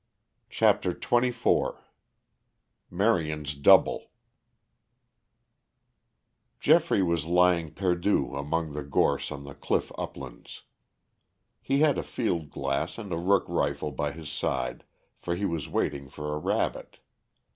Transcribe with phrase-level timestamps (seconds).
[0.49, 1.77] CHAPTER XXIV
[2.89, 4.09] MARION'S DOUBLE
[6.59, 10.63] Geoffrey was lying perdu among the gorse on the cliff uplands.
[11.61, 14.85] He had a field glass and a rook rifle by his side,
[15.19, 16.97] for he was waiting for a rabbit.